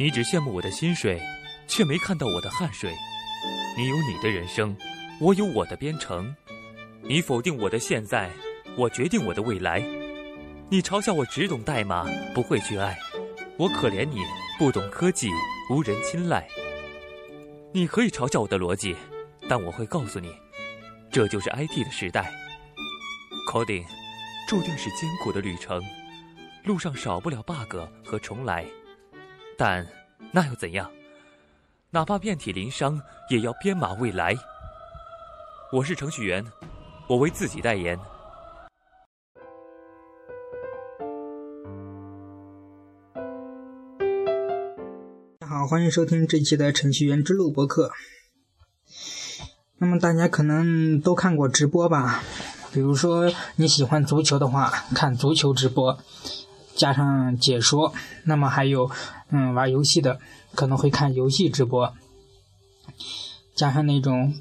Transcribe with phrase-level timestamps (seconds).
[0.00, 1.20] 你只羡慕我的薪水，
[1.68, 2.90] 却没看到我的汗水。
[3.76, 4.74] 你有你的人生，
[5.20, 6.34] 我有我的编程。
[7.02, 8.30] 你否定我的现在，
[8.78, 9.78] 我决定我的未来。
[10.70, 12.98] 你嘲笑我只懂代码，不会去爱。
[13.58, 14.22] 我可怜你
[14.58, 15.28] 不懂科技，
[15.70, 16.48] 无人青睐。
[17.74, 18.96] 你可以嘲笑我的逻辑，
[19.50, 20.34] 但我会告诉你，
[21.12, 22.32] 这就是 IT 的时代。
[23.52, 23.84] Coding
[24.48, 25.78] 注定是艰苦的旅程，
[26.64, 28.64] 路上少不了 bug 和重来。
[29.60, 29.86] 但
[30.32, 30.90] 那又怎样？
[31.90, 34.34] 哪怕遍体鳞伤，也要编码未来。
[35.70, 36.42] 我是程序员，
[37.06, 37.98] 我为自己代言。
[45.40, 47.90] 大家好，欢迎收听这期的程序员之路博客。
[49.76, 52.22] 那么大家可能都看过直播吧？
[52.72, 55.98] 比如说你喜欢足球的话，看足球直播，
[56.80, 57.92] 加上解说。
[58.24, 58.90] 那么还有，
[59.30, 60.18] 嗯，玩游戏的
[60.54, 61.92] 可能会看游戏直播，
[63.54, 64.32] 加上那种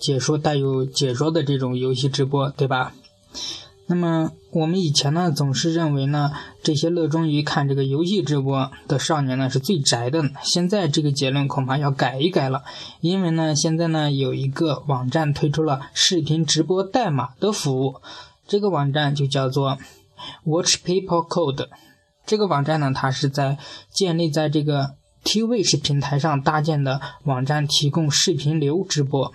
[0.00, 2.94] 解说带有解说的这种游戏直播，对吧？
[3.90, 6.30] 那么我们以前呢，总是认为呢，
[6.62, 10.22] 这些热衷于看这个游戏直播的少年呢是最宅的。
[10.42, 12.64] 现在这个结论恐怕要改一改了，
[13.00, 18.02] 因为呢，现在呢有一个网站推出了视频直播代码的服务，
[18.46, 19.78] 这个网站就叫做
[20.44, 21.68] Watch People Code。
[22.26, 23.58] 这个网站呢，它是在
[23.90, 29.32] 建立在这个 Twitch 平台上搭建的网站，提供视频流直播。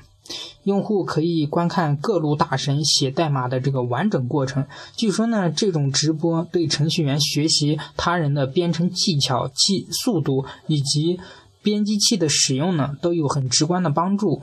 [0.64, 4.66] 用户可以观看各路大神写代码的这个完整过程。
[4.95, 11.20] 据说呢，这种直播对程序员学习他人的编程技巧、技速度以及
[11.61, 14.42] 编辑器的使用呢，都有很直观的帮助。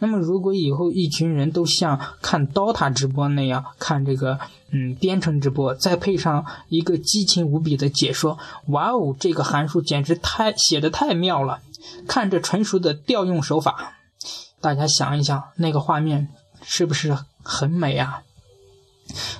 [0.00, 4.40] 那么，如果以后一群人都像看 DOTA 直播那样看这个
[4.72, 11.60] 嗯编程直播，再配上一个激情无比的解说，哇哦，这个函数简直太写的太妙了，
[12.08, 13.98] 看着纯熟的调用手法。
[14.60, 16.28] 大家想一想，那个画面
[16.62, 18.22] 是不是很美啊？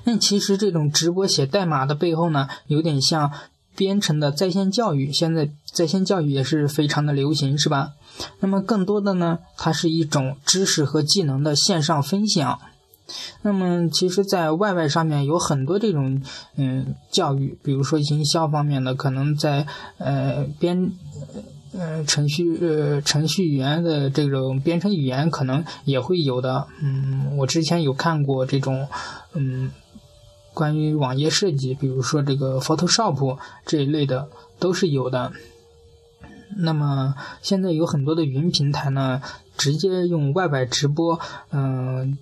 [0.04, 3.32] 那其实这种直播写代码的背后呢，有点像
[3.80, 5.10] 编程的在线教育。
[5.10, 7.92] 现在在线教育也是非常的流行，是吧？
[8.41, 12.58] 那么更多的呢，它是一种知识和技能的线上分享。
[13.40, 16.22] 那么其实，在 YY 上面有很多这种
[16.56, 20.92] 嗯教育，比如说营销方面的，可能在呃编。
[21.72, 26.66] 呃，程序呃，程序员的这种编程语言可能也会有的。
[26.82, 28.88] 嗯，我之前有看过这种，
[29.34, 29.70] 嗯，
[30.55, 34.28] 关于网页设计，比如说这个 Photoshop 这一类的
[34.59, 35.33] 都是有的。
[36.56, 39.22] 那么现在有很多的云平台呢，
[39.56, 42.19] 直接用外摆直播，嗯，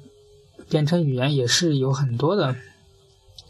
[0.68, 2.54] 编程语言也是有很多的。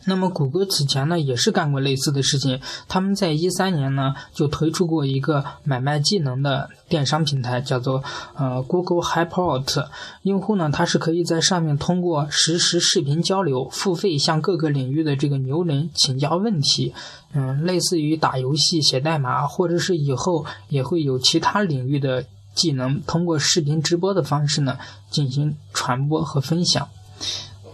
[0.04, 2.60] 那么，谷歌此前呢也是干过类似的事情。
[2.88, 8.02] 他们在一三年呢就推出过一个买卖技能的电商平台，叫做
[8.34, 9.86] 呃 Google Hyport。
[10.22, 16.94] 用户呢他是可以在上面通过实时视频交流，付费向各个领域的这个牛人请教问题。
[17.34, 24.78] 嗯，类似于打游戏、写代码，或者是以后也会有其他领域的技能，通过视频直播的方式呢
[25.10, 26.88] 进行传播和分享。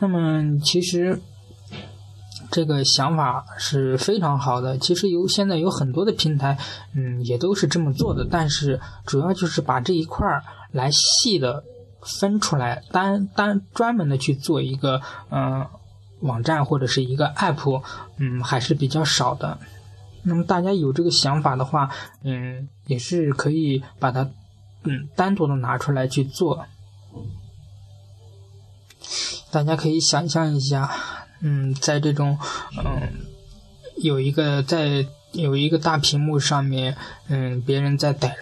[0.00, 1.20] 那么，其实。
[2.54, 4.78] 这个想法是非常好的。
[4.78, 6.56] 其实有现在有很多的平台，
[6.94, 8.24] 嗯，也都是这么做的。
[8.30, 11.64] 但是主要就是把这一块儿来细的
[12.20, 15.00] 分出来，单单专门的去做一个
[15.32, 15.66] 嗯
[16.20, 17.82] 网站或者是一个 app，
[18.18, 19.58] 嗯，还是比较少的。
[20.22, 21.90] 那么大家有这个想法的话，
[22.22, 24.30] 嗯，也是可以把它
[24.84, 26.64] 嗯单独的拿出来去做。
[29.50, 30.88] 大家可以想象一下。
[31.40, 32.38] 嗯，在这种
[32.84, 33.08] 嗯，
[33.96, 36.96] 有一个在有一个大屏幕上面，
[37.28, 38.36] 嗯，别人在代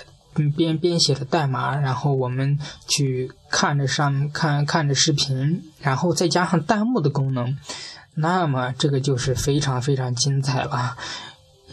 [0.56, 2.58] 编编写的代码，然后我们
[2.88, 7.56] 去看着上看看着视频，然后再加上弹幕的功能，
[8.14, 10.96] 那么这个就是非常非常精彩了。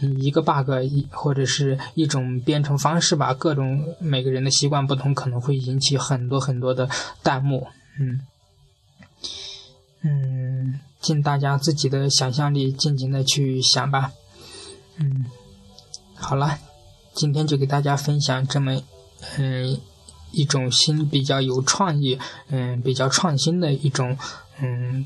[0.01, 6.89] 一个 bug 一或者是一种编程方式吧，各种每个人的习惯不同，可能会引起很多很多的
[7.21, 7.67] 弹幕。
[7.99, 8.21] 嗯
[10.01, 10.79] 嗯。
[11.01, 14.11] 尽大家自己的想象力，尽情的去想吧。
[14.97, 15.23] 嗯，
[16.13, 16.59] 好了，
[17.13, 18.81] 今天就给大家分享这么
[19.37, 19.79] 嗯
[20.31, 22.19] 一种新、比较有创意、
[22.49, 24.17] 嗯比较创新的一种
[24.59, 25.05] 嗯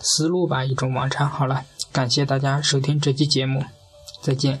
[0.00, 1.28] 思路吧，一种网站。
[1.28, 3.64] 好了，感谢大家收听这期节目，
[4.20, 4.60] 再见。